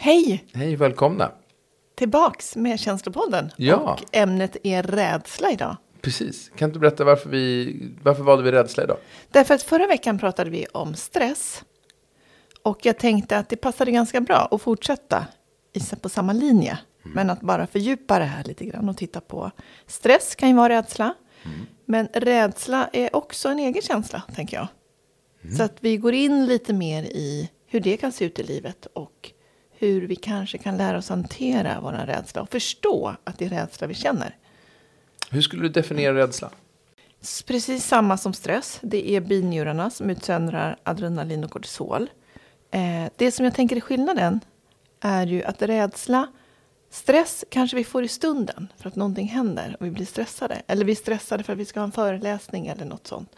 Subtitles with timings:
[0.00, 0.44] Hej!
[0.52, 1.32] Hej, välkomna!
[1.94, 3.50] Tillbaks med Känslopodden.
[3.56, 3.76] Ja.
[3.76, 5.76] Och ämnet är rädsla idag.
[6.00, 6.50] Precis.
[6.56, 8.96] Kan du berätta varför vi, varför valde vi rädsla idag?
[9.30, 11.64] Därför att förra veckan pratade vi om stress.
[12.62, 15.26] Och jag tänkte att det passade ganska bra att fortsätta
[16.02, 16.78] på samma linje.
[17.02, 19.50] Men att bara fördjupa det här lite grann och titta på.
[19.86, 21.14] Stress kan ju vara rädsla.
[21.84, 24.68] Men rädsla är också en egen känsla, tänker jag.
[25.56, 28.86] Så att vi går in lite mer i hur det kan se ut i livet
[28.92, 29.32] och
[29.78, 33.86] hur vi kanske kan lära oss hantera vår rädsla och förstå att det är rädsla
[33.86, 34.36] vi känner.
[35.30, 36.50] Hur skulle du definiera rädsla?
[37.46, 38.78] Precis samma som stress.
[38.82, 42.10] Det är binjurarna som utsöndrar adrenalin och kortisol.
[42.70, 44.40] Eh, det som jag tänker är skillnaden
[45.00, 46.32] är ju att rädsla,
[46.90, 50.62] stress kanske vi får i stunden för att någonting händer och vi blir stressade.
[50.66, 53.36] Eller vi är stressade för att vi ska ha en föreläsning eller något sånt.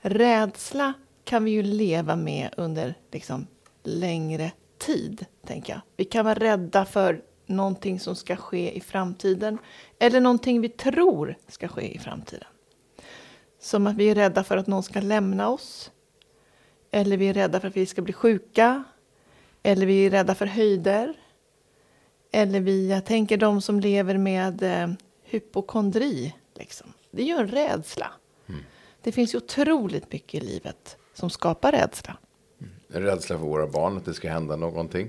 [0.00, 0.92] Rädsla
[1.24, 3.46] kan vi ju leva med under liksom
[3.82, 5.80] längre tid, tänker jag.
[5.96, 9.58] Vi kan vara rädda för någonting som ska ske i framtiden
[9.98, 12.48] eller någonting vi tror ska ske i framtiden.
[13.60, 15.90] Som att vi är rädda för att någon ska lämna oss.
[16.90, 18.84] Eller vi är rädda för att vi ska bli sjuka.
[19.62, 21.14] Eller vi är rädda för höjder.
[22.32, 24.88] Eller vi, jag tänker de som lever med eh,
[25.22, 26.34] hypokondri.
[26.54, 26.92] Liksom.
[27.10, 28.12] Det är ju en rädsla.
[29.02, 32.16] Det finns ju otroligt mycket i livet som skapar rädsla.
[32.92, 35.08] En rädsla för våra barn, att det ska hända någonting.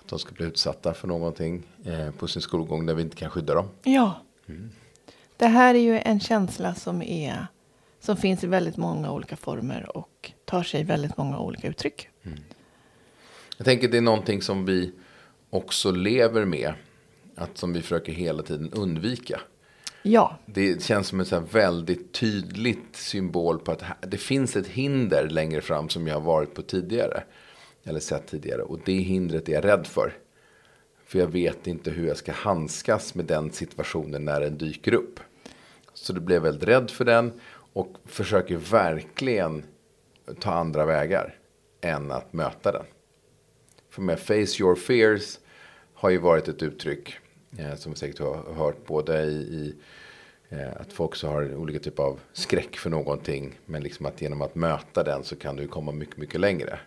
[0.00, 3.30] Att de ska bli utsatta för någonting eh, på sin skolgång där vi inte kan
[3.30, 3.68] skydda dem.
[3.82, 4.20] Ja.
[5.36, 7.46] Det här är ju en känsla som, är,
[8.00, 12.08] som finns i väldigt många olika former och tar sig väldigt många olika uttryck.
[13.56, 14.92] Jag tänker det är någonting som vi
[15.50, 16.74] också lever med.
[17.34, 19.40] Att som vi försöker hela tiden undvika.
[20.02, 25.28] Ja, Det känns som en så väldigt tydligt symbol på att det finns ett hinder
[25.28, 27.22] längre fram som jag har varit på tidigare.
[27.84, 28.62] Eller sett tidigare.
[28.62, 30.12] Och det hindret är jag rädd för.
[31.04, 35.20] För jag vet inte hur jag ska handskas med den situationen när den dyker upp.
[35.94, 37.40] Så då blir jag väldigt rädd för den.
[37.72, 39.62] Och försöker verkligen
[40.40, 41.34] ta andra vägar
[41.80, 42.84] än att möta den.
[43.90, 45.38] För med face your fears
[45.94, 47.18] har ju varit ett uttryck
[47.56, 49.74] eh, som säkert har hört både i, i
[50.48, 53.58] eh, att folk så har olika typer av skräck för någonting.
[53.66, 56.78] Men liksom att genom att möta den så kan du komma mycket, mycket längre.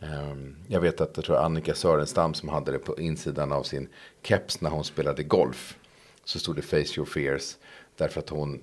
[0.00, 3.88] Ehm, jag vet att jag tror Annika Sörenstam som hade det på insidan av sin
[4.22, 5.78] keps när hon spelade golf.
[6.24, 7.56] Så stod det face your fears.
[7.96, 8.60] Därför att hon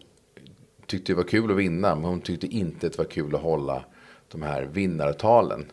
[0.85, 1.95] tyckte det var kul att vinna.
[1.95, 3.85] Men hon tyckte inte att det var kul att hålla
[4.31, 5.65] de här vinnartalen.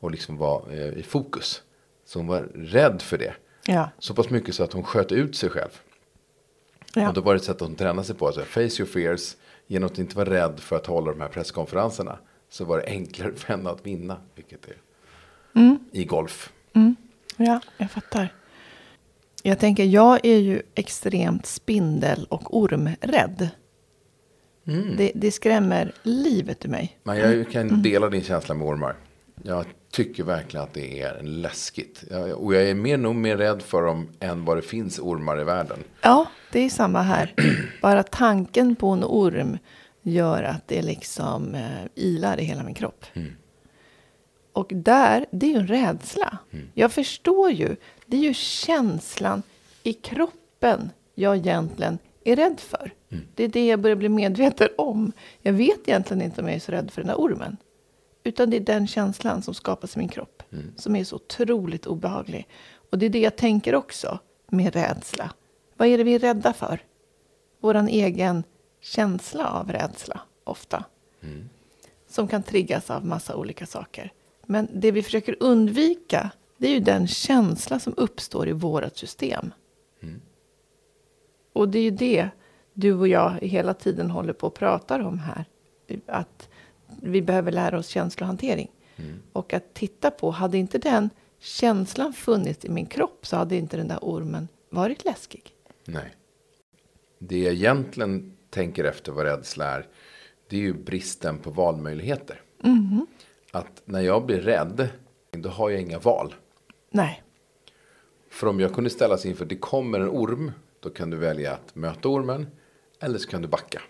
[0.00, 1.62] Och liksom vara eh, i fokus.
[2.04, 3.34] Så hon var rädd för det.
[3.66, 5.80] Ja, Så pass mycket så att hon sköt ut sig själv.
[6.94, 7.08] ja.
[7.08, 8.26] Och då var det ett sätt att hon tränade sig på.
[8.26, 9.36] Alltså, face your fears.
[9.66, 12.18] Genom att inte vara rädd för att hålla de här presskonferenserna.
[12.48, 14.16] Så var det enklare för henne att vinna.
[14.34, 14.76] Vilket är
[15.92, 16.52] i golf.
[17.36, 18.34] ja, jag fattar.
[19.42, 23.48] Jag tänker, jag är ju extremt spindel och ormrädd.
[24.96, 26.98] Det, det skrämmer livet ur mig.
[27.02, 28.96] Men jag kan dela din känsla med ormar.
[29.42, 32.04] Jag tycker verkligen att det är läskigt.
[32.36, 35.44] Och jag är mer, nog mer rädd för dem än vad det finns ormar i
[35.44, 35.78] världen.
[36.02, 37.34] Ja, det är samma här.
[37.82, 39.58] Bara tanken på en orm
[40.02, 43.04] gör att det liksom eh, ilar i hela min kropp.
[44.52, 46.38] Och där, det är ju en rädsla.
[46.74, 47.76] Jag förstår ju.
[48.06, 49.42] Det är ju känslan
[49.82, 52.92] i kroppen jag egentligen är rädd för.
[53.34, 55.12] Det är det jag börjar bli medveten om.
[55.42, 57.56] Jag vet egentligen inte om jag är så rädd för den här ormen.
[58.26, 60.42] Utan det är den känslan som skapas i min kropp.
[60.76, 62.48] Som är så otroligt obehaglig.
[62.90, 65.32] Och det är det jag tänker också med rädsla.
[65.76, 66.80] Vad är det vi är rädda för?
[67.60, 68.44] Våran egen
[68.80, 70.84] känsla av rädsla, ofta.
[72.08, 74.12] Som kan triggas av massa olika saker.
[74.46, 79.52] Men det vi försöker undvika, det är ju den känsla som uppstår i vårt system.
[81.52, 82.28] Och det är ju det
[82.72, 85.44] du och jag hela tiden håller på och pratar om här.
[86.06, 86.48] Att
[87.02, 88.70] vi behöver lära oss känslohantering.
[89.32, 93.76] Och att titta på, hade inte den känslan funnits i min kropp så hade inte
[93.76, 95.42] den där ormen varit läskig.
[95.84, 96.14] Nej.
[97.18, 99.86] Det jag egentligen tänker efter vad rädsla är.
[100.48, 102.42] Det är ju bristen på valmöjligheter.
[103.50, 104.88] Att när jag blir rädd.
[105.30, 106.34] Då har jag inga val.
[106.90, 107.22] Nej,
[108.30, 111.74] För om jag kunde ställas inför, det kommer en orm, då kan du välja att
[111.74, 112.46] möta ormen
[113.00, 113.82] eller så kan du backa.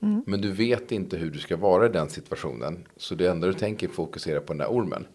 [0.00, 2.86] Men du vet inte hur du ska vara i den situationen.
[2.96, 5.06] Så det enda du tänker är fokusera på den där ormen.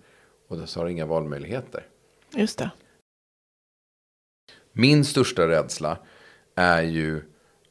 [0.48, 1.88] Och då så har du inga valmöjligheter.
[2.36, 2.72] Just det.
[4.72, 5.98] Min största rädsla
[6.56, 7.22] är ju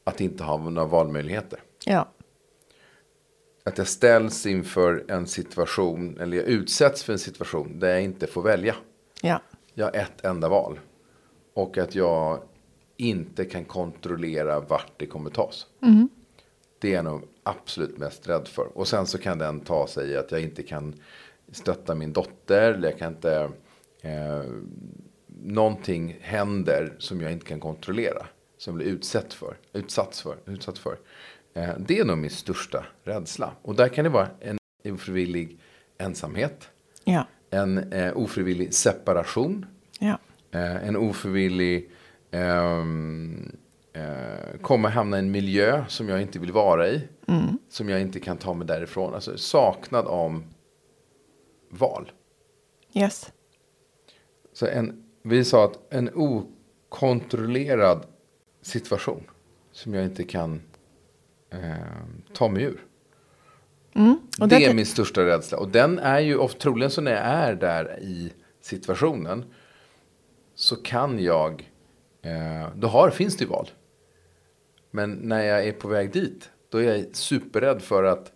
[0.03, 1.59] att inte ha några valmöjligheter.
[1.85, 2.09] Ja.
[3.63, 8.27] Att jag ställs inför en situation, eller jag utsätts för en situation där jag inte
[8.27, 8.75] får välja.
[9.21, 9.41] Ja.
[9.73, 10.79] Jag har ett enda val.
[11.53, 12.39] Och att jag
[12.97, 15.67] inte kan kontrollera vart det kommer tas.
[16.83, 18.77] Det är jag nog absolut mest rädd för.
[18.77, 20.93] Och sen så kan den ta sig i att jag inte kan
[21.51, 22.73] stötta min dotter.
[22.73, 23.49] Eller jag kan inte...
[24.01, 24.43] Eh,
[25.43, 28.25] någonting händer som jag inte kan kontrollera.
[28.57, 29.57] Som jag blir utsatt för.
[29.73, 30.37] Utsatt för.
[30.45, 30.97] Utsatt för.
[31.53, 33.53] Eh, det är nog min största rädsla.
[33.61, 35.59] Och där kan det vara en ofrivillig
[35.97, 36.69] ensamhet.
[37.03, 37.27] Ja.
[37.49, 39.65] En eh, ofrivillig separation.
[39.99, 40.19] Ja.
[40.51, 41.91] Eh, en ofrivillig
[42.31, 43.51] ehm,
[43.93, 47.07] eh, komma hamna i en miljö som jag inte vill vara i.
[47.69, 49.13] Som jag inte kan ta mig därifrån.
[49.13, 50.43] Alltså saknad om
[51.69, 52.11] val.
[52.93, 53.31] Yes.
[54.53, 58.05] Så en, vi sa att en okontrollerad
[58.61, 59.23] situation
[59.71, 60.61] som jag inte kan
[61.49, 61.59] eh,
[62.33, 62.85] ta mig ur.
[64.39, 65.57] Och det där är min största rädsla.
[65.57, 69.45] Och den är ju ofta, troligen så när jag är där i situationen.
[70.55, 71.71] Så kan jag,
[72.21, 73.69] eh, då har, finns det ju val.
[74.95, 78.31] Men när jag är på väg dit, då är jag superrädd för att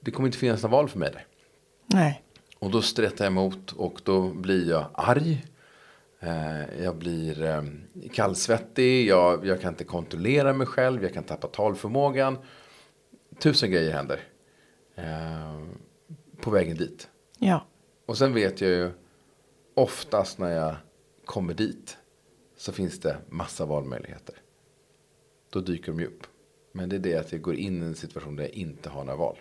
[0.00, 1.26] det kommer inte finnas några val för mig där.
[1.86, 2.22] Nej.
[2.58, 5.44] Och då strättar jag emot och då blir jag arg.
[6.20, 7.62] Eh, jag blir eh,
[8.12, 12.38] kallsvettig, jag, jag kan inte kontrollera mig själv, jag kan tappa talförmågan.
[13.38, 14.20] Tusen grejer händer
[14.94, 15.62] eh,
[16.40, 17.08] på vägen dit.
[17.38, 17.66] Ja.
[18.06, 18.90] Och sen vet jag ju
[19.74, 20.76] oftast när jag
[21.24, 21.96] kommer dit
[22.56, 24.34] så finns det massa valmöjligheter.
[25.54, 26.26] Då dyker de ju upp.
[26.72, 29.04] Men det är det att jag går in i en situation där jag inte har
[29.04, 29.36] några val.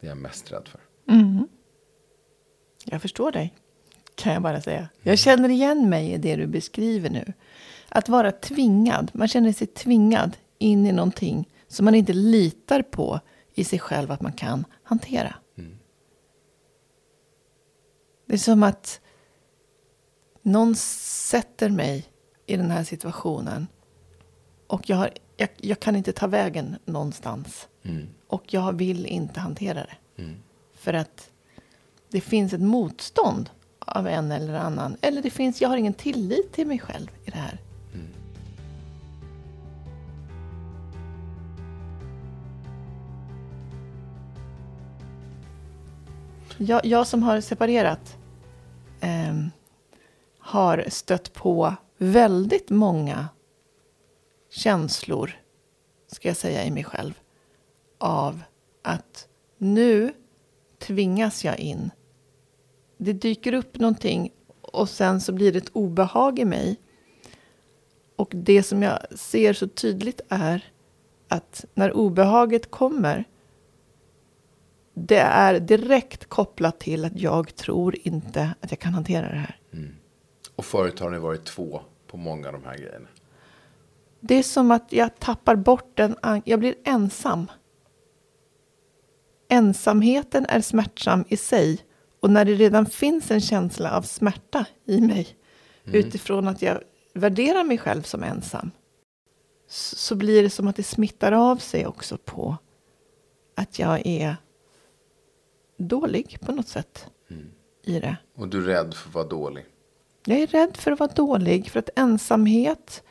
[0.00, 0.80] Det är jag mest rädd för.
[2.84, 3.54] Jag förstår dig,
[4.14, 4.88] kan jag bara säga.
[5.02, 7.32] Jag känner igen mig i det du beskriver nu.
[7.88, 13.20] Att vara tvingad, man känner sig tvingad in i någonting som man inte litar på
[13.54, 15.34] i sig själv att man kan hantera.
[18.26, 19.00] Det är som att
[20.42, 22.06] någon sätter mig
[22.46, 23.66] i den här situationen
[24.66, 27.68] och jag, har, jag, jag kan inte ta vägen någonstans.
[28.26, 29.96] Och jag vill inte hantera det.
[30.74, 31.30] För att
[32.08, 34.96] det finns ett motstånd av en eller annan.
[35.00, 37.60] Eller det finns, jag har ingen tillit till mig själv i det här.
[46.56, 48.16] Jag, jag som har separerat
[49.00, 49.50] ehm,
[50.38, 53.28] har stött på väldigt många
[54.50, 55.40] känslor,
[56.06, 57.20] ska jag säga i mig själv,
[57.98, 58.42] av
[58.82, 59.28] att
[59.58, 60.12] nu
[60.78, 61.90] tvingas jag in.
[62.96, 66.76] Det dyker upp någonting och sen så blir det ett obehag i mig.
[68.16, 70.72] Och det som jag ser så tydligt är
[71.28, 73.24] att när obehaget kommer
[75.06, 79.60] det är direkt kopplat till att jag tror inte att jag kan hantera det här.
[79.72, 79.94] Mm.
[80.56, 83.08] Och förut har ni varit två på många av de här grejerna.
[84.20, 87.46] Det är som att jag tappar bort den, jag blir ensam.
[89.48, 91.78] Ensamheten är smärtsam i sig.
[92.20, 95.36] Och när det redan finns en känsla av smärta i mig
[95.84, 96.82] utifrån att jag
[97.14, 98.70] värderar mig själv som ensam
[99.70, 102.56] så, blir det som att det smittar av sig också på
[103.54, 104.36] att jag är
[105.78, 107.06] dålig på något sätt
[107.84, 108.16] i det.
[108.36, 109.64] Och du är rädd för att vara dålig.
[110.24, 113.02] Jag är rädd för att vara dålig, för att ensamhet...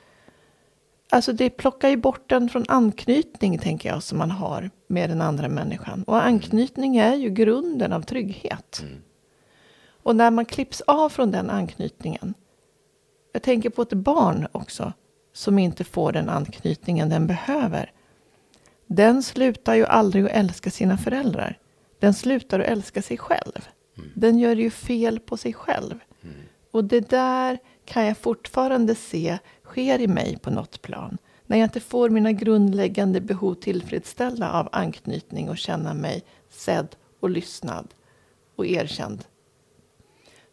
[1.10, 5.22] Alltså det plockar ju bort den från anknytning, tänker jag, som man har med den
[5.22, 6.04] andra människan.
[6.04, 8.84] Och anknytning är ju grunden av trygghet.
[10.04, 12.34] Och när man klipps av från den anknytningen.
[13.34, 14.94] Jag tänker på ett barn också,
[15.34, 17.92] som inte får den anknytningen den behöver.
[18.88, 21.60] Den slutar ju aldrig att älska sina föräldrar.
[22.00, 23.68] Den slutar att älska sig själv.
[24.16, 26.00] Den gör ju fel på sig själv.
[26.72, 29.38] Och det där kan jag fortfarande se
[29.78, 31.18] sker i mig på något plan.
[31.46, 37.30] När jag inte får mina grundläggande behov tillfredsställda av anknytning och känna mig sedd och
[37.30, 37.94] lyssnad
[38.56, 39.26] och erkänd.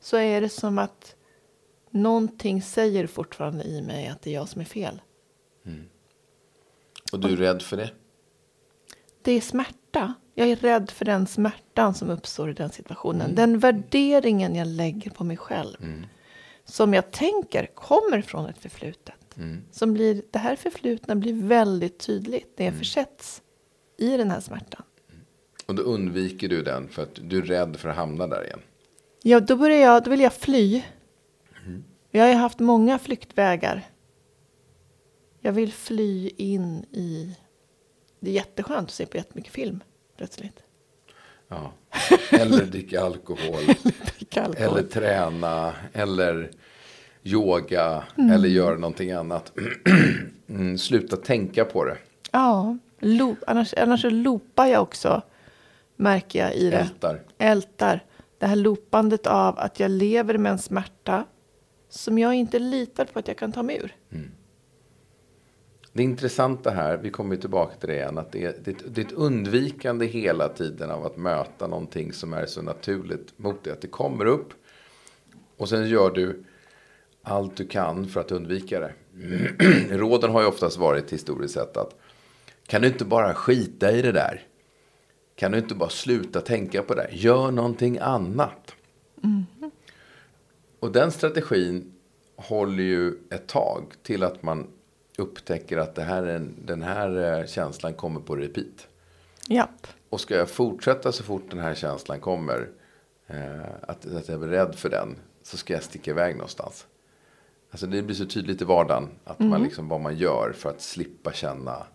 [0.01, 1.17] Så är det som att
[1.91, 5.03] någonting säger fortfarande i mig att det är jag som är fel.
[7.13, 7.91] Och du är rädd för det.
[9.23, 10.15] Det är smärta.
[10.35, 13.35] Jag är rädd för den smärtan som uppstår i den situationen.
[13.35, 15.77] Den värderingen jag lägger på mig själv.
[16.65, 19.15] Som jag tänker kommer från ett förflutet.
[19.71, 23.43] Som blir, det här förflutna blir väldigt tydligt när jag försätts
[23.99, 24.83] i den här smärtan.
[25.67, 28.61] Och då undviker du den för att du är rädd för att hamna där igen.
[29.23, 30.83] Ja, då, börjar jag, då vill jag fly.
[32.11, 33.83] Jag har haft många flyktvägar.
[35.41, 37.37] Jag vill fly in i...
[38.21, 39.83] Det är jätteskönt att se på jättemycket film
[40.17, 40.63] plötsligt.
[41.49, 41.73] Ja.
[42.31, 43.65] Eller dricka alkohol.
[44.35, 44.79] Dricka alkohol.
[44.79, 45.73] eller träna.
[45.93, 46.51] Eller
[47.23, 48.05] yoga.
[48.33, 49.53] Eller göra någonting annat.
[50.49, 51.97] mm, sluta tänka på det.
[52.33, 55.23] Ja, loop, annars, annars så loopar jag också,
[55.97, 56.77] märker jag i det.
[56.77, 57.21] Ältar.
[57.39, 58.05] Ältar.
[58.39, 61.25] Det här loopandet av att jag lever med en smärta
[61.89, 63.95] som jag inte litar på att jag kan ta mig ur.
[65.97, 69.05] Det intressanta här, vi kommer tillbaka till det igen, att det är, det, det är
[69.05, 73.71] ett undvikande hela tiden av att möta någonting som är så naturligt mot det.
[73.73, 74.53] Att det kommer upp
[75.57, 76.45] och sen gör du
[77.23, 78.93] allt du kan för att undvika det.
[79.97, 81.95] Råden har ju oftast varit historiskt sett att
[82.67, 84.43] kan du inte bara skita i det där?
[85.35, 87.09] Kan du inte bara sluta tänka på det?
[87.13, 88.75] Gör någonting annat.
[90.81, 91.93] Och den strategin
[92.37, 94.67] håller ju ett tag till att man
[95.19, 98.89] upptäcker att det här är en, den här eh, känslan kommer på repeat.
[99.49, 99.87] Japp.
[100.09, 102.69] Och ska jag fortsätta så fort den här känslan kommer,
[103.27, 106.87] eh, att, att jag är rädd för den, så ska jag sticka iväg någonstans.
[107.71, 110.81] Alltså det blir så tydligt i vardagen att man liksom, vad man gör för att
[110.81, 111.87] slippa känna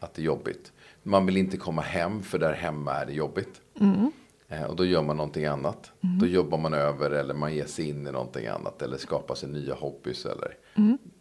[0.00, 0.72] att det är jobbigt.
[1.02, 3.60] Man vill inte komma hem för där hemma är det jobbigt.
[4.48, 5.92] Eh, och då gör man någonting annat.
[6.20, 8.82] Då jobbar man över eller man ger sig in i någonting annat.
[8.82, 10.56] Eller skapar sig nya hobbys eller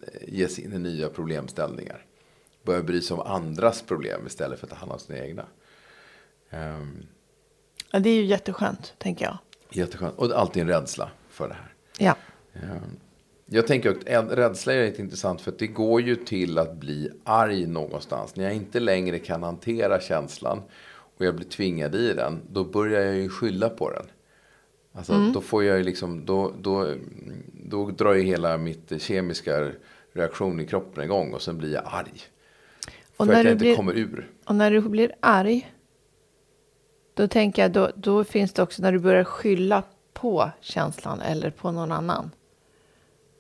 [0.08, 2.06] eh, ger sig in i nya problemställningar.
[2.64, 5.46] Börjar bry sig om andras problem istället för att ta hand om sina egna.
[6.50, 7.06] Ehm,
[7.92, 9.38] Ja, det är ju jätteskönt, tänker jag.
[9.72, 10.18] jätteskönt.
[10.18, 11.74] Och alltid en rädsla för det här.
[11.98, 12.16] Ja.
[12.54, 12.98] Ehm,
[13.46, 17.10] Jag tänker att rädsla är lite intressant för att det går ju till att bli
[17.24, 18.36] arg någonstans.
[18.36, 20.62] När jag inte längre kan hantera känslan
[21.18, 24.06] och jag blir tvingad i den, då börjar jag ju skylla på den.
[24.94, 26.94] Alltså då får jag ju liksom, då, då,
[27.74, 29.72] då drar ju hela mitt kemiska
[30.12, 32.22] reaktion i kroppen igång och sen blir jag arg.
[33.18, 34.32] Och för när att jag inte blir- kommer ur.
[34.46, 35.74] Och när du blir arg,
[37.14, 41.50] då tänker jag, då, då finns det också när du börjar skylla på känslan eller
[41.50, 42.32] på någon annan.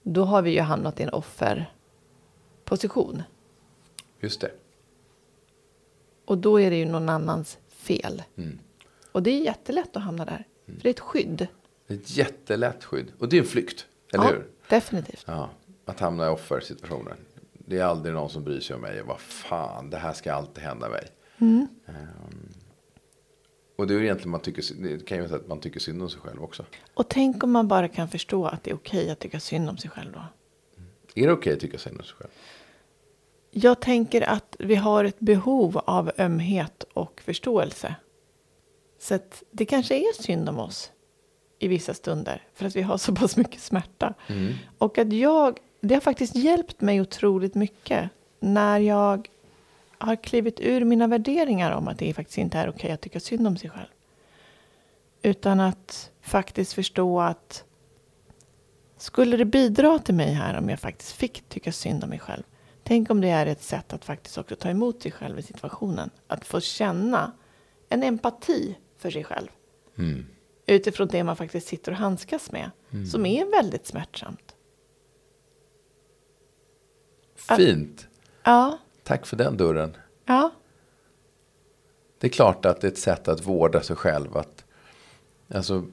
[0.03, 3.23] Då har vi ju hamnat i en offerposition.
[4.19, 4.51] Just det.
[6.25, 8.23] Och då är det ju någon annans fel.
[8.35, 8.59] Mm.
[9.11, 10.47] Och det är jättelätt att hamna där.
[10.65, 11.47] För det är ett skydd.
[11.87, 13.11] Ett jättelätt skydd.
[13.19, 14.48] Och det är en flykt, eller ja, hur?
[14.70, 15.24] definitivt.
[15.27, 15.50] Ja,
[15.86, 17.17] att hamna i offersituationen.
[17.53, 19.01] Det är aldrig någon som bryr sig om mig.
[19.01, 21.08] Vad fan, det här ska alltid hända mig.
[21.88, 22.50] Ehm,
[23.75, 26.10] och det är egentligen man tycker, det kan ju vara att man tycker synd om
[26.10, 26.65] sig själv också.
[26.93, 29.77] Och tänk om man bara kan förstå att det är okej att tycka synd om
[29.77, 30.24] sig själv då.
[31.15, 32.32] Är det okej att tycka synd om sig själv?
[33.51, 37.96] Jag tänker att vi har ett behov av ömhet och förståelse.
[39.00, 40.91] Så att det kanske är synd om oss
[41.63, 44.13] i vissa stunder för att vi har så pass mycket smärta.
[44.77, 49.27] Och att jag, det har faktiskt hjälpt mig otroligt mycket när jag
[49.98, 53.48] har klivit ur mina värderingar om att det faktiskt inte är okej att tycka synd
[53.48, 53.88] om sig själv.
[55.22, 57.63] Utan att faktiskt förstå att
[58.98, 62.43] skulle det bidra till mig här om jag faktiskt fick tycka synd om mig själv?
[62.84, 66.10] Tänk om det är ett sätt att faktiskt också ta emot sig själv i situationen.
[66.27, 67.32] Att få känna
[67.89, 69.48] en empati för sig själv.
[70.65, 72.72] Utifrån det man faktiskt sitter och handskas med.
[73.12, 74.55] Som är väldigt smärtsamt.
[77.58, 78.08] Fint.
[78.43, 79.98] Ja, Tack för den dörren.
[80.25, 80.51] ja,
[82.17, 84.38] Det är klart att det är ett sätt att vårda sig själv.
[84.38, 84.65] Att,
[85.53, 85.86] alltså,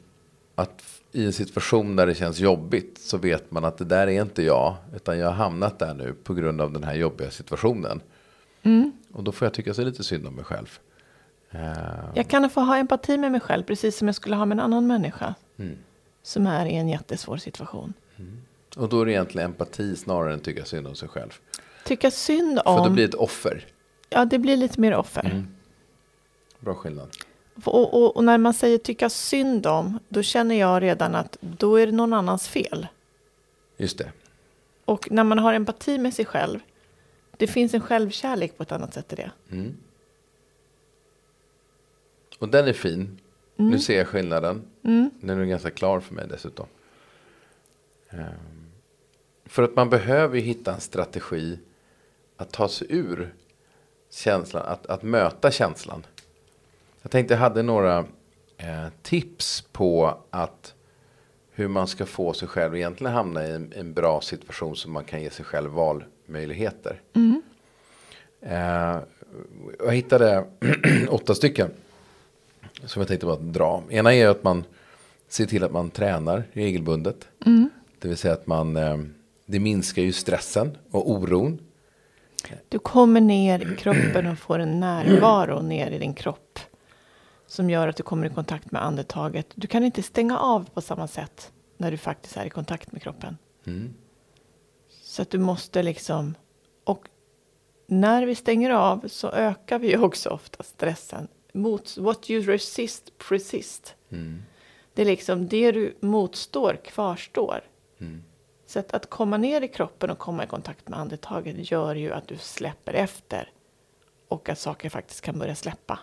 [0.55, 4.23] att i en situation där det känns jobbigt så vet man att det där är
[4.23, 4.77] inte jag.
[4.95, 8.01] Utan jag har hamnat där nu på grund av den här jobbiga situationen.
[9.13, 10.79] Och då får jag tycka så lite synd om mig själv.
[11.51, 11.61] Eh,
[12.15, 14.61] jag kan få ha empati med mig själv precis som jag skulle ha med en
[14.61, 15.35] annan människa.
[16.23, 17.95] Som är i en jättesvår situation.
[18.77, 21.31] och då är det egentligen empati snarare än tycka synd om sig själv.
[21.85, 22.93] Tycka synd För då om...
[22.93, 23.67] blir det ett offer.
[24.09, 25.45] Ja, det blir lite mer offer.
[26.59, 27.09] Bra skillnad.
[27.65, 31.77] Och, och, och när man säger tycka synd om, då känner jag redan att då
[31.77, 32.87] är det någon annans fel.
[33.77, 34.13] Just det.
[34.85, 36.61] Och när man har empati med sig själv,
[37.37, 39.31] det finns en självkärlek på ett annat sätt i det.
[42.41, 43.21] Och den är fin.
[43.57, 44.63] Nu ser jag skillnaden.
[45.21, 46.67] Den är ganska klar för mig dessutom.
[48.11, 48.71] Ehm,
[49.45, 51.59] För att man behöver ju hitta en strategi
[52.37, 53.35] att ta sig ur
[54.11, 56.07] känslan, att, att möta känslan.
[57.03, 57.99] Jag tänkte jag hade några
[58.57, 60.75] eh, tips på att
[61.51, 65.05] hur man ska få sig själv egentligen hamna i en, en bra situation så man
[65.05, 67.01] kan ge sig själv valmöjligheter.
[68.41, 68.99] Eh,
[69.79, 70.47] jag hittade
[71.09, 71.71] åtta stycken
[72.85, 73.83] som jag tänkte bara dra.
[73.91, 74.65] Ena är att man
[75.29, 77.29] ser till att man tränar regelbundet.
[77.99, 78.99] Det vill säga att man, eh,
[79.47, 81.59] det minskar ju stressen och oron.
[82.69, 86.59] Du kommer ner i kroppen och får en närvaro ner i din kropp.
[87.47, 89.47] Som gör att du kommer i kontakt med andetaget.
[89.55, 93.03] Du kan inte stänga av på samma sätt när du faktiskt är i kontakt med
[93.03, 93.39] kroppen.
[95.03, 96.35] Så att du måste liksom...
[96.85, 97.09] Och
[97.87, 101.29] när vi stänger av så ökar vi också ofta stressen.
[101.53, 103.95] Mot, what you resist, persist.
[104.95, 107.61] Det är liksom det du motstår kvarstår.
[108.67, 112.13] Så att, att komma ner i kroppen och komma i kontakt med andetaget gör ju
[112.13, 113.53] att du släpper efter.
[114.29, 115.99] Och att saker faktiskt kan börja släppa.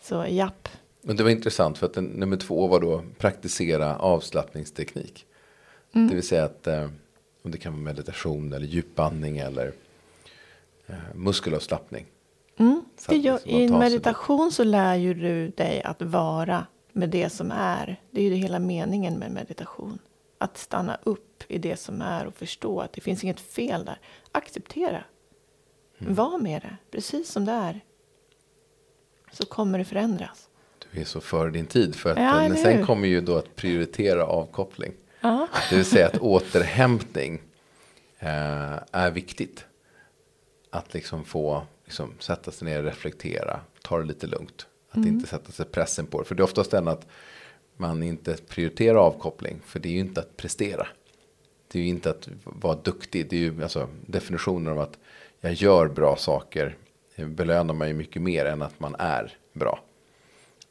[0.00, 0.68] Så japp.
[1.00, 5.26] Men det var intressant för att den, nummer två var då praktisera avslappningsteknik.
[5.92, 6.90] Det vill säga att eh,
[7.42, 9.72] om det kan vara meditation eller djupandning eller
[10.86, 12.06] eh, muskelavslappning.
[12.56, 17.30] Mm, gör, liksom I en meditation så lär ju du dig att vara med det
[17.30, 18.00] som är.
[18.10, 19.98] Det är ju det hela meningen med meditation.
[20.38, 23.98] Att stanna upp i det som är och förstå att det finns inget fel där.
[24.32, 25.04] Acceptera.
[25.98, 26.14] Mm.
[26.14, 27.80] Var med det, precis som det är.
[29.32, 30.48] Så kommer det förändras.
[30.92, 31.94] Du är så före din tid.
[31.94, 32.86] För att, Ja, eh, men sen hur?
[32.86, 34.92] kommer ju då att prioritera avkoppling.
[35.20, 35.48] Ja.
[35.70, 37.42] Det vill säga att återhämtning
[38.18, 39.64] eh, är viktigt.
[40.70, 43.60] Att liksom få liksom, sätta sig ner och reflektera.
[43.82, 44.66] Ta det lite lugnt.
[44.90, 46.24] Att inte sätta sig pressen på det.
[46.24, 47.06] För det är oftast den att
[47.76, 49.60] man inte prioriterar avkoppling.
[49.64, 50.86] För det är ju inte att prestera.
[51.68, 53.30] Det är ju inte att vara duktig.
[53.30, 54.98] Det är ju alltså, definitionen av att
[55.40, 56.76] jag gör bra saker.
[57.16, 59.80] Belönar man ju mycket mer än att man är bra.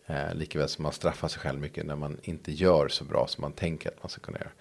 [0.06, 3.42] Eh, likaväl som man straffar sig själv mycket när man inte gör så bra som
[3.42, 4.52] man tänker att man ska kunna göra.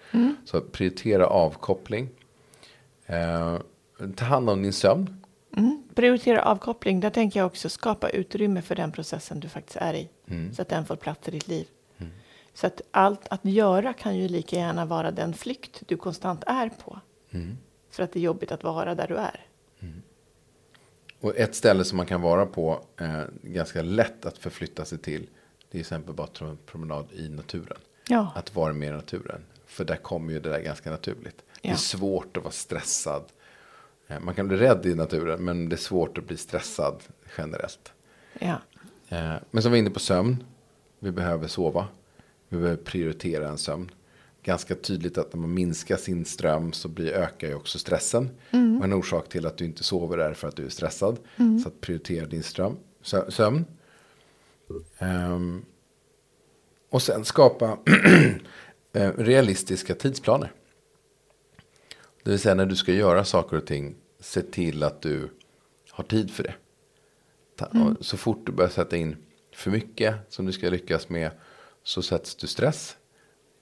[0.45, 2.09] Så prioritera avkoppling.
[3.05, 3.57] Eh,
[4.15, 5.22] ta hand om din sömn.
[5.57, 5.83] Mm.
[5.95, 6.99] Prioritera avkoppling.
[6.99, 10.09] Där tänker jag också skapa utrymme för den processen du faktiskt är i.
[10.55, 11.67] Så att den får plats i ditt liv.
[12.53, 16.69] Så att allt att göra kan ju lika gärna vara den flykt du konstant är
[16.69, 16.99] på.
[17.89, 19.45] För att det är jobbigt att vara där du är.
[21.19, 25.21] Och ett ställe som man kan vara på eh, ganska lätt att förflytta sig till.
[25.21, 25.27] Det
[25.67, 27.77] är till exempel bara en promenad i naturen.
[28.07, 28.31] Ja.
[28.35, 29.41] Att vara med i naturen.
[29.65, 31.43] För där kommer ju det där ganska naturligt.
[31.61, 31.77] Det är Ja.
[31.77, 33.23] svårt att vara stressad.
[34.07, 37.03] Eh, man kan bli rädd i naturen men det är svårt att bli stressad
[37.37, 37.93] generellt.
[38.39, 38.57] Ja.
[39.09, 40.43] Eh, Men som vi var inne på sömn.
[40.99, 41.87] Vi behöver sova.
[42.49, 43.91] Vi behöver prioritera en sömn.
[44.43, 48.29] Ganska tydligt att när man minskar sin ström så blir, ökar ju också stressen.
[48.79, 51.17] Och en orsak till att du inte sover är för att du är stressad.
[51.63, 53.65] Så att prioritera din ström, sö- sömn.
[54.99, 55.65] Ehm,
[56.89, 57.77] och sen skapa
[58.93, 60.51] eh, realistiska tidsplaner.
[62.23, 63.95] Det vill säga när du ska göra saker och ting.
[64.19, 65.29] Se till att du
[65.91, 66.53] har tid för det.
[67.59, 69.15] Och Så fort du börjar sätta in
[69.55, 71.31] för mycket som du ska lyckas med
[71.83, 72.97] så sätts du stress.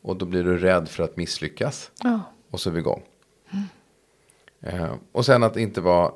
[0.01, 1.91] Och då blir du rädd för att misslyckas.
[2.03, 2.21] Ja.
[2.49, 3.03] Och så är vi igång.
[4.59, 6.11] Eh, och sen att inte vara,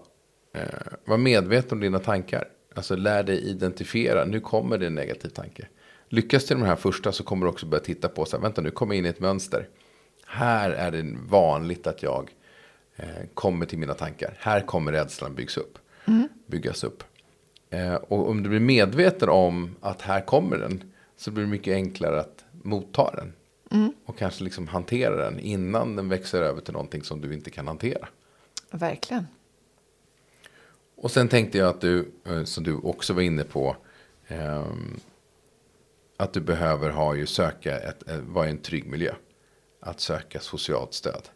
[0.53, 0.63] eh,
[1.05, 2.47] vara medveten om dina tankar.
[2.75, 5.67] Alltså lär dig identifiera, nu kommer det en negativ tanke.
[6.09, 8.61] Lyckas till de här första så kommer du också börja titta på, så här, vänta
[8.61, 9.69] nu kommer jag in i ett mönster.
[10.25, 12.33] Här är det vanligt att jag
[12.95, 14.33] eh, kommer till mina tankar.
[14.39, 15.77] Här kommer rädslan byggs upp,
[16.47, 17.03] byggas upp.
[17.69, 21.73] Eh, och om du blir medveten om att här kommer den så blir det mycket
[21.73, 23.33] enklare att motta den.
[24.05, 27.67] Och kanske liksom hantera den innan den växer över till någonting som du inte kan
[27.67, 28.07] hantera.
[28.71, 29.27] Verkligen.
[30.95, 33.75] Och sen tänkte jag att du, eh, som du också var inne på,
[34.27, 34.99] ehm,
[36.17, 39.13] att du behöver ha ju söka ett, ett, vara i en trygg miljö.
[39.85, 41.29] Att söka socialt stöd.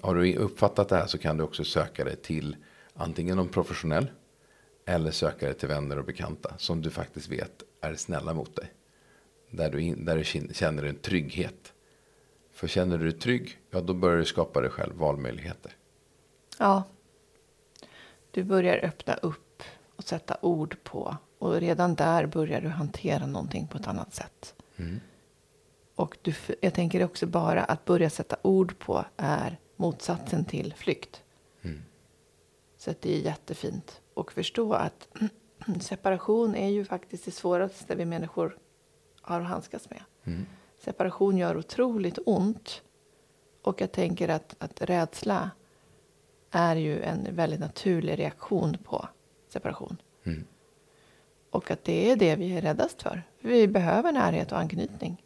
[0.00, 2.56] Har du uppfattat det här så kan du också söka dig till
[2.94, 4.10] antingen någon professionell
[4.86, 8.72] eller söka dig till vänner och bekanta som du faktiskt vet är snälla mot dig.
[9.50, 11.72] Där du, där du känner en trygghet.
[12.52, 15.72] För känner du dig trygg, ja då börjar du skapa dig själv valmöjligheter.
[16.58, 16.82] Ja.
[18.30, 19.62] Du börjar öppna upp
[19.96, 21.16] och sätta ord på.
[21.38, 24.54] Och redan där börjar du hantera någonting på ett annat sätt.
[26.00, 31.22] Och du, jag tänker också bara att börja sätta ord på är motsatsen till flykt.
[32.76, 34.00] Så att det är jättefint.
[34.14, 35.08] Och förstå att
[35.80, 38.58] separation är ju faktiskt det svåraste vi människor
[39.20, 40.02] har att handskas med.
[40.78, 42.82] Separation gör otroligt ont.
[43.62, 45.50] Och jag tänker att, att rädsla
[46.50, 49.08] är ju en väldigt naturlig reaktion på
[49.48, 49.96] separation.
[51.50, 53.22] Och att det är det vi är räddast för.
[53.40, 55.24] Vi behöver närhet och anknytning.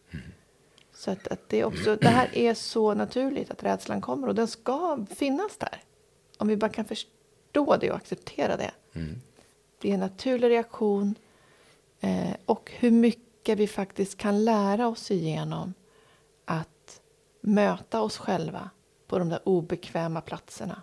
[1.04, 4.34] Så att, att det, är också, det här är så naturligt att rädslan kommer och
[4.34, 5.82] den ska finnas där.
[6.38, 8.70] Om vi bara kan förstå det och acceptera det.
[9.80, 11.14] Det är en naturlig reaktion
[12.00, 15.74] eh, och hur mycket vi faktiskt kan lära oss igenom
[16.44, 17.00] att
[17.40, 18.70] möta oss själva
[19.06, 20.82] på de där obekväma platserna.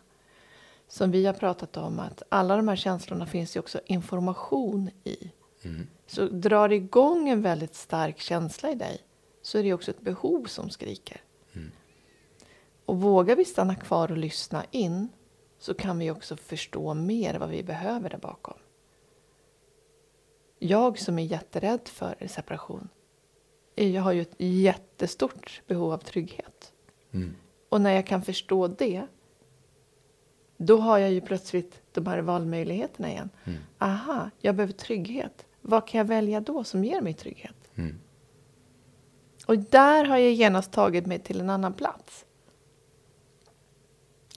[0.87, 5.31] Som vi har pratat om att alla de här känslorna finns ju också information i.
[6.07, 9.01] Så drar igång en väldigt stark känsla i dig
[9.41, 11.21] så är det också ett behov som skriker.
[12.85, 15.09] Och vågar vi stanna kvar och lyssna in
[15.59, 18.57] så kan vi också förstå mer vad vi behöver där bakom.
[20.59, 22.89] Jag som är jätterädd för separation,
[23.75, 26.73] jag har ju ett jättestort behov av trygghet.
[27.69, 29.07] Och när jag kan förstå det,
[30.57, 33.29] då har jag ju plötsligt de här valmöjligheterna igen.
[33.77, 35.45] Aha, jag behöver trygghet.
[35.61, 37.69] Vad kan jag välja då som ger mig trygghet?
[39.51, 42.25] Och där har jag genast tagit mig till en annan plats.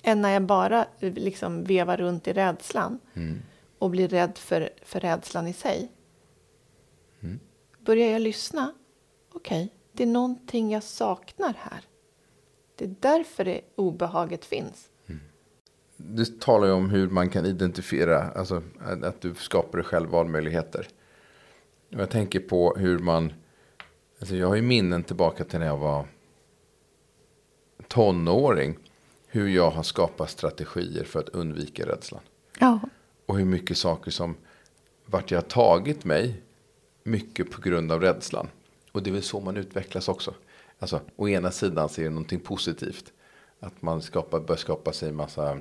[0.02, 2.98] Än när jag bara liksom vevar runt i rädslan
[3.78, 5.92] och blir rädd för, för rädslan i sig.
[7.78, 8.74] Börjar jag lyssna,
[9.32, 11.80] okej, det är någonting jag saknar här.
[12.76, 14.90] Det är därför det obehaget finns.
[15.96, 18.62] Du talar ju om hur man kan identifiera, alltså
[19.02, 20.88] att du skapar dig själv valmöjligheter.
[21.88, 23.32] Jag tänker på hur man,
[24.18, 26.06] alltså jag har ju minnen tillbaka till när jag var
[27.88, 28.78] tonåring.
[29.26, 32.20] Hur jag har skapat strategier för att undvika rädslan.
[32.58, 32.80] Ja.
[33.26, 34.36] Och hur mycket saker som
[35.06, 36.42] vart jag har tagit mig.
[37.02, 38.48] Mycket på grund av rädslan.
[38.92, 40.34] Och det är väl så man utvecklas också.
[40.78, 43.12] Alltså å ena sidan så är det någonting positivt.
[43.60, 45.60] Att man skapar, bör skapa sig en massa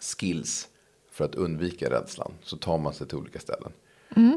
[0.00, 0.68] skills
[1.10, 2.32] för att undvika rädslan.
[2.42, 3.72] Så tar man sig till olika ställen.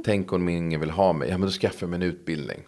[0.06, 1.30] Tänk om ingen vill ha mig.
[1.30, 2.63] Ja men då skaffar jag mig en utbildning.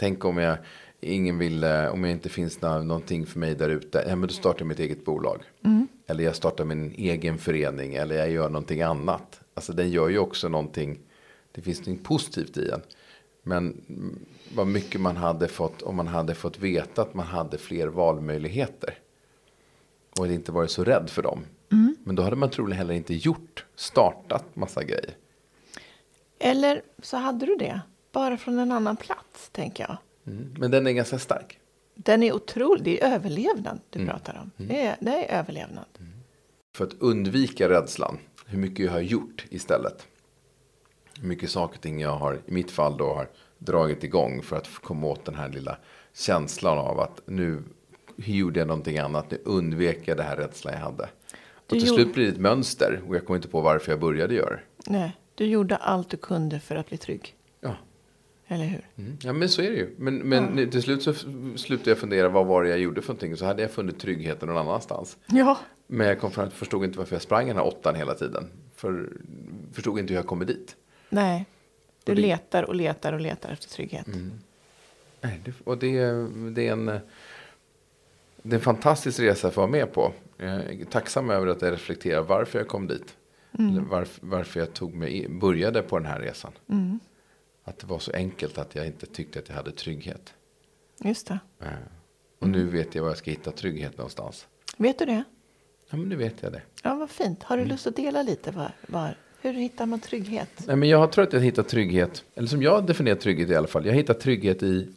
[0.00, 0.58] Tänk om jag,
[1.00, 4.04] ingen vill, eh, om jag inte finns nå- någonting för mig där ute.
[4.08, 5.42] Ja men då startar jag mitt eget bolag.
[6.06, 7.94] Eller jag startar min egen förening.
[7.94, 9.40] Eller jag gör någonting annat.
[9.54, 10.98] Alltså den gör ju också någonting.
[11.52, 12.82] Det finns något positivt i en.
[13.42, 14.18] Men mm,
[14.54, 18.98] vad mycket man hade fått om man hade fått veta att man hade fler valmöjligheter.
[20.18, 21.40] Och inte varit så rädd för dem.
[22.04, 25.10] Men då hade man troligen heller inte gjort, startat massa grejer.
[26.38, 27.80] Eller så hade du det,
[28.12, 29.96] bara från en annan plats, tänker jag.
[30.32, 30.54] Mm.
[30.58, 31.58] Men den är ganska stark.
[31.94, 34.50] Den är otrolig, det är överlevnad du pratar om.
[34.66, 35.84] Det, är, det är överlevnad.
[36.74, 40.06] För att undvika rädslan, hur mycket jag har gjort istället.
[41.20, 44.56] Hur mycket saker och ting jag har, i mitt fall då, har dragit igång för
[44.56, 45.78] att komma åt den här lilla
[46.14, 47.62] känslan av att nu
[48.16, 51.02] gjorde jag någonting annat, nu undvek jag det här rädslan jag hade.
[51.02, 51.08] Och
[51.66, 54.00] Du till gjorde- slut blir det ett mönster och jag kommer inte på varför jag
[54.00, 54.60] började göra det.
[54.86, 57.34] Nej, du gjorde allt du kunde för att bli trygg.
[58.50, 58.54] Ja.
[58.56, 58.88] Eller hur?
[58.98, 59.16] Mm.
[59.22, 59.94] Ja men så är det ju.
[59.98, 61.14] Men, men till slut så
[61.56, 63.36] slutade jag fundera vad var det jag gjorde för någonting.
[63.36, 65.16] Så hade jag funnit tryggheten någon annanstans.
[65.26, 65.58] Ja.
[65.86, 68.48] Men jag kom fram att förstod inte varför jag sprang den här åttan hela tiden.
[68.76, 69.10] För
[69.72, 70.76] förstod inte hur jag kommer dit.
[71.08, 71.46] Nej.
[72.04, 74.06] Du Och det- letar och letar och letar efter trygghet.
[75.20, 76.00] Nej, det, och det,
[76.54, 76.86] det, är en,
[78.42, 80.12] det är en fantastisk resa att vara med på.
[80.36, 83.16] Jag är tacksam över att jag reflekterar varför jag kom dit.
[83.58, 86.52] Eller varför, varför jag tog mig, började på den här resan.
[87.70, 90.34] Att det var så enkelt att jag inte tyckte att jag hade trygghet.
[91.04, 91.38] Just det.
[91.60, 91.68] Eh,
[92.38, 94.46] Och nu vet jag var jag ska hitta trygghet någonstans.
[94.76, 95.24] Vet du det?
[95.90, 96.62] Ja, men nu vet jag det.
[96.82, 97.42] Ja, vad fint.
[97.42, 98.50] Har du lust att dela lite?
[98.50, 100.48] Var, var, hur hittar man trygghet?
[100.66, 103.66] Nej, men jag tror att jag hittar trygghet, eller som jag definierar trygghet i alla
[103.66, 103.86] fall.
[103.86, 104.88] Jag hittar trygghet i,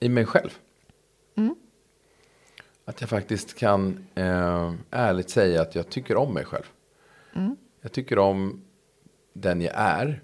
[0.00, 0.58] i mig själv.
[2.84, 6.64] Att jag faktiskt kan eh, ärligt säga att jag tycker om mig själv.
[7.80, 8.64] Jag tycker om
[9.32, 10.22] den jag är.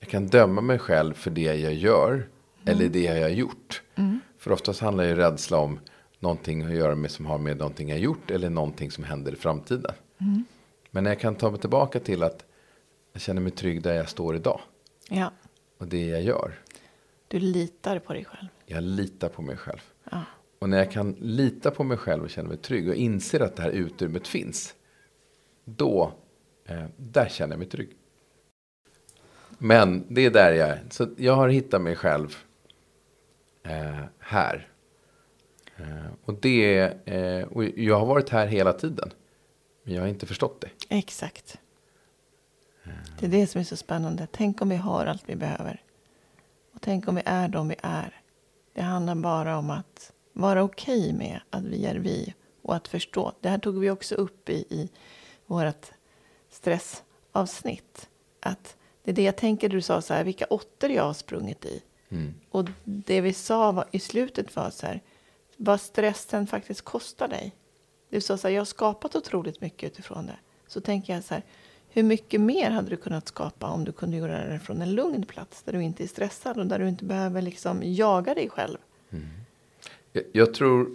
[0.00, 2.28] Jag kan döma mig själv för det jag gör.
[2.64, 3.82] Eller det jag har gjort.
[4.38, 5.80] För oftast handlar ju rädsla om
[6.18, 8.30] någonting att göra med som har med någonting jag gjort.
[8.30, 9.94] Eller någonting som händer i framtiden.
[10.90, 12.44] Men när jag kan ta mig tillbaka till att
[13.12, 14.60] jag känner mig trygg där jag står idag.
[15.08, 15.32] Ja,
[15.78, 16.54] Och det jag gör.
[17.28, 18.48] du litar på dig själv.
[18.66, 19.80] Jag litar på mig själv.
[20.10, 20.22] Ja.
[20.58, 23.56] Och när jag kan lita på mig själv och känna mig trygg och inser att
[23.56, 24.74] det här utrymmet finns.
[25.64, 26.12] Då,
[26.64, 27.90] eh, där känner jag mig trygg.
[29.58, 30.84] Men det är där jag är.
[30.90, 32.36] Så jag har hittat mig själv
[33.62, 34.68] eh, här.
[35.76, 39.10] Eh, och, det, eh, och jag har varit här hela tiden.
[39.82, 40.96] Men jag har inte förstått det.
[40.96, 41.58] Exakt.
[43.20, 44.26] Det är det som är så spännande.
[44.32, 45.82] Tänk om vi har allt vi behöver.
[46.74, 48.20] Och tänk om vi är de vi är.
[48.74, 53.32] Det handlar bara om att vara okej med att vi är vi och att förstå.
[53.40, 54.88] Det här tog vi också upp i, i
[55.46, 55.86] vårt
[56.50, 58.08] stressavsnitt.
[58.40, 58.76] Att
[59.08, 61.82] det är det jag tänker du sa så här, vilka åttor jag har sprungit i.
[62.50, 65.00] Och det vi sa var, i slutet var så här,
[65.56, 67.52] vad stressen faktiskt kostar dig.
[68.10, 70.36] Du sa så här, jag har skapat otroligt mycket utifrån det.
[70.66, 71.42] Så tänker jag så här,
[71.88, 75.26] hur mycket mer hade du kunnat skapa om du kunde göra det från en lugn
[75.26, 78.78] plats där du inte är stressad och där du inte behöver liksom jaga dig själv?
[80.12, 80.94] Jag, jag tror,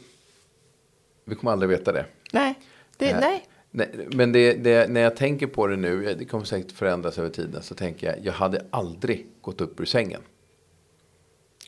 [1.26, 2.06] vi kommer aldrig veta det.
[2.32, 2.60] Nej,
[2.98, 3.46] det, Eh, nej.
[3.76, 7.30] Nej, men det, det, när jag tänker på det nu, det kommer säkert förändras över
[7.30, 10.22] tiden, så tänker jag, jag hade aldrig gått upp ur sängen.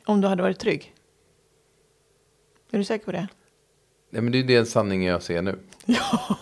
[0.06, 0.94] om du hade varit trygg.
[2.72, 3.28] Är du säker på det?
[4.10, 5.60] Nej, men det är den sanningen jag ser nu.
[5.86, 6.38] Ja.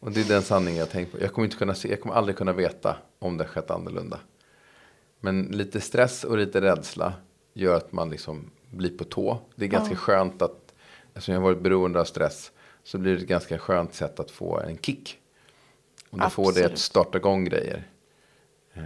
[0.00, 1.24] Och det är den sanningen jag tänker på.
[1.24, 4.20] Jag kommer, inte kunna se, jag kommer aldrig kunna veta om det skett annorlunda.
[5.20, 7.12] Men lite stress och lite rädsla
[7.54, 9.38] gör att man liksom blir på tå.
[9.56, 9.98] Det är ganska Ja.
[9.98, 10.74] skönt att,
[11.14, 12.52] eftersom jag har varit beroende av stress,
[12.88, 15.18] så blir det ett ganska skönt sätt att få en kick.
[16.10, 16.72] Och då får det Absolut.
[16.72, 17.88] att starta igång grejer.
[18.74, 18.82] Eh,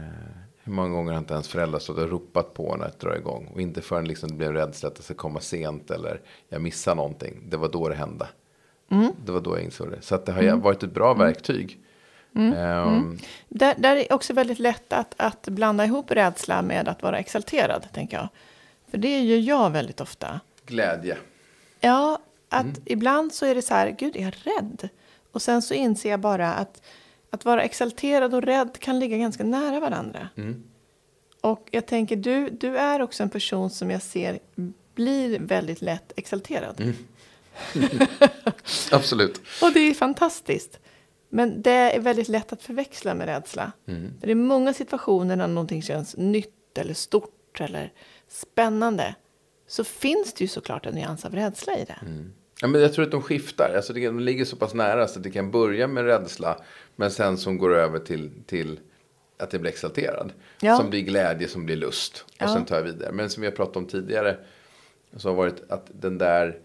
[0.63, 3.51] hur många gånger har inte ens föräldrar stått och ropat på när det drar igång.
[3.55, 6.95] Och inte förrän liksom det blev rädsla att det ska komma sent eller jag missar
[6.95, 7.43] någonting.
[7.49, 8.29] Det var då det hände.
[9.25, 10.03] Det var då jag insåg det.
[10.03, 11.79] Så att det har varit ett bra verktyg.
[12.35, 17.19] Ehm, Där, där är också väldigt lätt att, att blanda ihop rädsla med att vara
[17.19, 18.29] exalterad, tänker jag.
[18.91, 20.41] För det gör jag väldigt ofta.
[20.67, 21.17] Glädje.
[21.81, 22.19] Ja,
[22.53, 24.89] att ibland så är det så här, gud, är jag rädd?
[25.33, 26.83] Och sen så inser jag bara att
[27.31, 30.29] att vara exalterad och rädd kan ligga ganska nära varandra.
[31.41, 34.39] Och jag tänker, du, du är också en person som jag ser
[34.95, 36.95] blir väldigt lätt exalterad.
[38.93, 39.41] Absolut.
[39.63, 40.79] Och det är fantastiskt.
[41.29, 43.73] Men det är väldigt lätt att förväxla med rädsla.
[44.21, 47.93] För det är många situationer när någonting känns nytt eller stort eller
[48.29, 49.15] spännande.
[49.69, 51.99] Så finns det ju såklart en nyans av rädsla i det.
[52.63, 53.75] Ja, men jag tror att de skiftar.
[53.77, 56.59] Alltså det, de ligger så pass nära så att det kan börja med rädsla.
[56.97, 58.81] Men sen som går över till, till
[59.39, 60.33] att jag blir exalterad.
[60.61, 60.77] Ja.
[60.77, 62.25] Som blir glädje, som blir lust.
[62.29, 62.49] Och Ja.
[62.55, 63.13] sen tar jag vidare.
[63.13, 64.37] Men som vi har pratat om tidigare.
[65.17, 66.59] Så har varit att den där.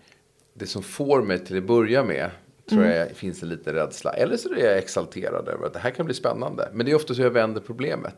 [0.53, 2.29] Det som får mig till att börja med.
[2.69, 2.97] Tror Mm.
[2.97, 4.11] jag finns det lite rädsla.
[4.13, 6.69] Eller så är jag exalterad över att det här kan bli spännande.
[6.73, 8.15] Men det är ofta så jag vänder problemet.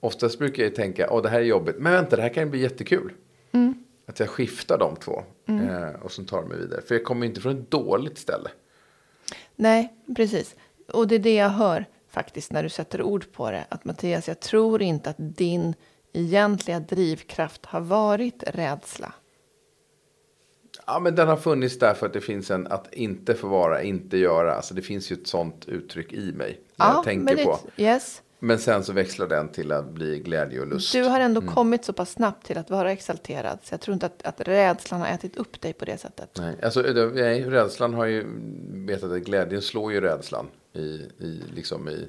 [0.00, 1.10] Oftast brukar jag tänka.
[1.10, 1.76] Åh det här är jobbigt.
[1.78, 3.12] Men vänta det här kan bli jättekul.
[3.52, 3.74] Mm.
[4.08, 5.24] Att jag skiftar de två.
[5.46, 6.80] Eh, och sen tar mig vidare.
[6.80, 8.50] För jag kommer inte från ett dåligt ställe.
[9.56, 10.56] Nej, precis.
[10.92, 13.64] Och det är det jag hör faktiskt när du sätter ord på det.
[13.68, 15.74] Att Mattias, jag tror inte att din
[16.12, 19.12] egentliga drivkraft har varit rädsla.
[20.86, 23.82] Ja, men den har funnits där för att det finns en att inte få vara,
[23.82, 24.54] inte göra.
[24.54, 26.60] Alltså det finns ju ett sånt uttryck i mig.
[26.76, 27.58] När jag tänker på.
[27.76, 28.22] Yes.
[28.40, 30.92] Men sen så växlar den till att bli glädje och lust.
[30.92, 33.58] Du har ändå kommit så pass snabbt till att vara exalterad.
[33.62, 36.30] Så jag tror inte att, att rädslan har ätit upp dig på det sättet.
[36.38, 36.80] Nej, alltså,
[37.14, 38.26] nej, rädslan har ju
[38.86, 40.78] vetat att glädjen slår ju rädslan i,
[41.18, 42.08] i, liksom i,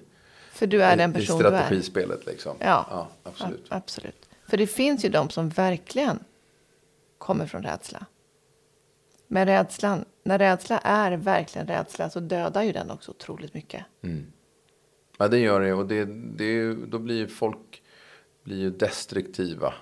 [0.51, 1.49] För du är i, den i person du är.
[1.51, 2.25] strategispelet.
[2.25, 2.55] Liksom.
[2.59, 3.65] Ja, ja absolut.
[3.69, 4.29] A- absolut.
[4.47, 6.19] För det finns ju de som verkligen
[7.17, 8.05] kommer från rädsla.
[9.27, 13.83] Men rädslan, när rädsla är verkligen rädsla så dödar ju den också otroligt mycket.
[15.21, 15.73] Ja, det gör det.
[15.73, 16.05] Och det,
[16.38, 17.82] det, då blir ju folk
[18.43, 19.73] blir ju destruktiva.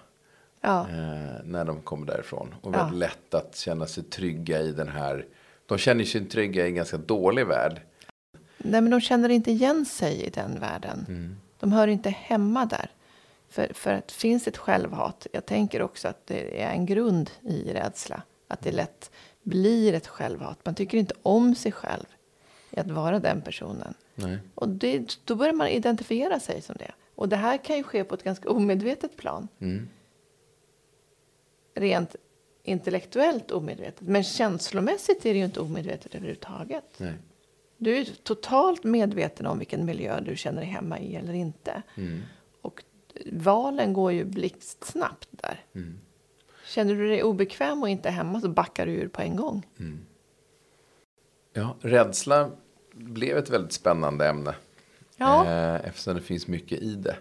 [0.62, 2.56] Ja, eh, när de kommer därifrån.
[2.62, 2.78] Och Ja.
[2.78, 5.26] väldigt lätt att känna sig trygga i den här.
[5.66, 7.82] De känner sig trygga i en ganska dålig värld.
[8.58, 11.36] Nej, men de känner inte igen sig i den världen.
[11.60, 12.90] De hör inte hemma där.
[13.50, 17.74] För, för att finns ett självhat, jag tänker också att det är en grund i
[17.74, 18.22] rädsla.
[18.48, 19.12] Att det lätt
[19.44, 20.60] blir ett självhat.
[20.66, 22.06] Man tycker inte om sig själv
[22.78, 23.94] i att vara den personen.
[24.16, 24.38] Nej.
[24.56, 26.92] Och det, då börjar man identifiera sig som det.
[27.16, 29.48] Och det här kan ju ske på ett ganska omedvetet plan.
[31.76, 32.16] Rent
[32.64, 34.08] intellektuellt omedvetet.
[34.08, 36.84] Men känslomässigt är det ju inte omedvetet överhuvudtaget.
[36.98, 37.14] Nej.
[37.78, 41.82] Du är totalt medveten om vilken miljö du känner dig hemma i eller inte.
[42.62, 42.84] Och
[43.32, 45.66] valen går ju blixtsnabbt där.
[46.66, 49.68] Känner du dig obekväm och inte hemma så backar du ur på en gång.
[51.54, 52.52] Ja, rädsla
[52.98, 54.56] blev ett väldigt spännande ämne.
[55.18, 55.46] Ja.
[55.46, 57.16] Eh, eftersom det finns mycket i det.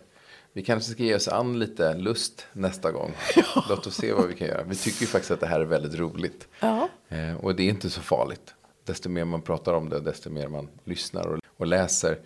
[0.53, 3.15] Vi kanske ska ge oss an lite lust nästa gång.
[3.69, 4.63] Låt oss se vad vi kan göra.
[4.63, 6.49] Vi tycker faktiskt att det här är väldigt roligt.
[6.61, 6.89] Ja.
[7.09, 8.55] Eh, och det är inte så farligt.
[8.85, 12.19] Desto mer man pratar om det, desto mer man lyssnar och, och läser.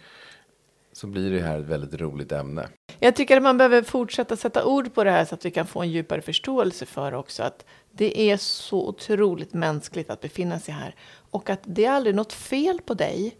[0.92, 2.68] Så blir det här ett väldigt roligt ämne.
[2.98, 5.66] Jag tycker att man behöver fortsätta sätta ord på det här så att vi kan
[5.66, 10.74] få en djupare förståelse för också att det är så otroligt mänskligt att befinna sig
[10.74, 10.94] här
[11.30, 13.36] och att det är aldrig något fel på dig.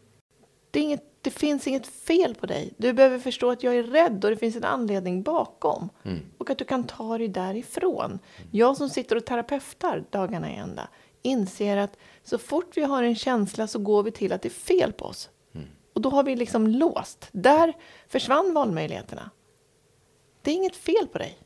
[0.70, 2.72] Det, inget, det finns inget fel på dig.
[2.76, 5.88] Du behöver förstå att jag är rädd och det finns en anledning bakom
[6.38, 8.18] och att du kan ta dig därifrån.
[8.50, 10.88] Jag som sitter och terapeutar dagarna i ända
[11.22, 14.50] inser att så fort vi har en känsla så går vi till att det är
[14.50, 15.30] fel på oss.
[15.92, 17.28] Och då har vi liksom låst.
[17.32, 17.72] Där
[18.08, 19.30] försvann valmöjligheterna.
[20.42, 21.38] Det är inget fel på dig.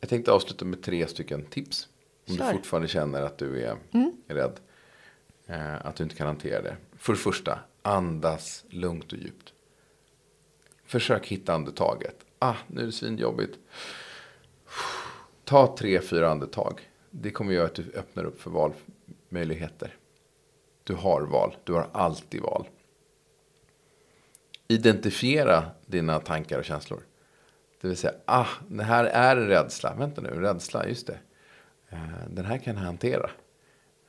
[0.00, 1.88] Jag tänkte avsluta med tre stycken tips.
[2.28, 2.46] Om Kör.
[2.46, 3.76] du fortfarande känner att du är
[4.28, 4.60] rädd.
[5.46, 6.76] Eh, att du inte kan hantera det.
[6.96, 9.52] För det första, andas lugnt och djupt.
[10.84, 12.16] Försök hitta andetaget.
[12.38, 13.58] Ah, nu är det svinjobbigt.
[15.44, 16.90] Ta tre, fyra andetag.
[17.10, 19.96] Det kommer göra att du öppnar upp för valmöjligheter.
[20.84, 21.56] Du har val.
[21.64, 22.68] Du har alltid val.
[24.68, 27.00] Identifiera dina tankar och känslor.
[27.80, 29.94] Det vill säga, ah, det här är en rädsla.
[29.94, 31.18] Vänta nu, rädsla, just det.
[31.88, 31.98] Eh,
[32.30, 33.30] den här kan jag hantera.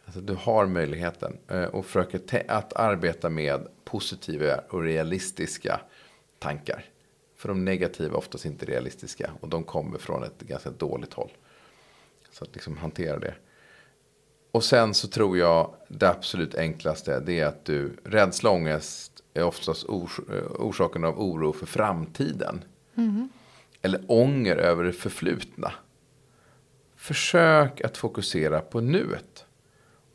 [0.05, 1.37] Alltså, du har möjligheten.
[1.47, 5.79] Eh, och försöker att arbeta med positiva och realistiska
[6.39, 6.85] tankar.
[7.35, 9.31] För de negativa är oftast inte realistiska.
[9.39, 11.31] Och de kommer från ett ganska dåligt håll.
[12.31, 13.33] Så att liksom hantera det.
[14.51, 19.23] Och sen så tror jag det absolut enklaste det är att du, rädsla och ångest
[19.33, 22.63] är oftast ors- eh, orsaken av oro för framtiden.
[22.95, 23.29] Mm-hmm.
[23.81, 25.71] Eller ånger över det förflutna.
[26.95, 29.45] Försök att fokusera på nuet.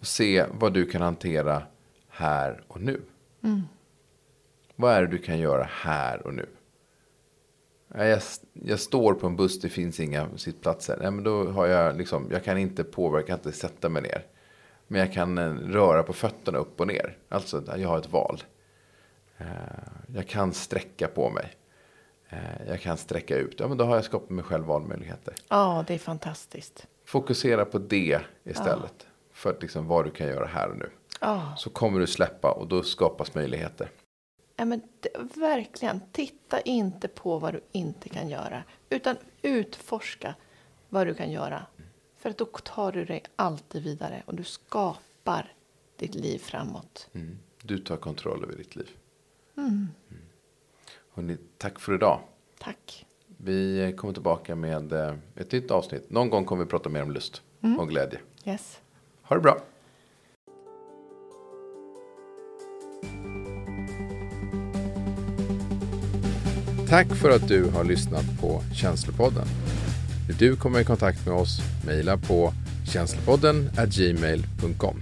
[0.00, 1.62] Och se vad du kan hantera
[2.09, 3.00] här och nu.
[4.77, 6.46] Vad är det du kan göra här och nu?
[7.94, 8.20] Jag,
[8.53, 10.98] jag står på en buss, det finns inga sittplatser.
[11.03, 14.03] Nej, men då har jag liksom, jag kan inte påverka, jag kan inte sätta mig
[14.03, 14.27] ner.
[14.87, 17.16] Men jag kan eh, röra på fötterna upp och ner.
[17.29, 18.42] Alltså, jag har ett val.
[19.38, 19.46] Eh,
[20.14, 21.53] Jag kan sträcka på mig.
[22.35, 23.61] Eh, Jag kan sträcka ut.
[23.61, 25.35] Ja, men då har jag skapat mig själv valmöjligheter.
[25.49, 26.87] Ja, det är fantastiskt.
[27.05, 29.07] Fokusera på det istället.
[29.33, 30.90] För att liksom vad du kan göra här och nu.
[31.20, 33.90] Ja, Så kommer du släppa och då skapas möjligheter.
[34.57, 36.01] ja men det, verkligen.
[36.12, 38.62] Titta inte på vad du inte kan göra.
[38.90, 40.35] Utan utforska
[40.88, 41.66] vad du kan göra.
[42.18, 44.23] För att då tar du dig alltid vidare.
[44.27, 45.53] Och du skapar
[45.97, 47.09] ditt liv framåt.
[47.12, 47.38] Mm.
[47.62, 48.90] Du tar kontroll över ditt liv.
[49.57, 49.88] Mm.
[51.14, 52.20] Hörrni, tack för idag.
[52.59, 53.07] Tack.
[53.37, 56.11] Vi kommer tillbaka med eh, ett nytt avsnitt.
[56.11, 57.42] Någon gång kommer vi prata mer om lust
[57.79, 58.18] och glädje.
[58.44, 58.81] Yes.
[59.22, 59.59] Ha det bra.
[66.88, 69.46] Tack för att du har lyssnat på Känslopodden.
[70.29, 71.59] Vill du komma i kontakt med oss?
[71.87, 72.53] Mejla på
[72.92, 75.00] känslopodden gmail.com.